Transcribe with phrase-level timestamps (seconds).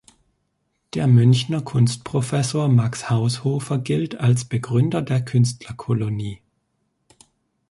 [0.95, 6.41] Der Münchner Kunstprofessor Max Haushofer gilt als Begründer der Künstlerkolonie.